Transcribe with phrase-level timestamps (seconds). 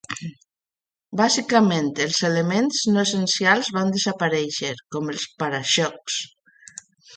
[1.19, 6.21] Bàsicament, els elements no essencials van desaparèixer, com els para-xocs.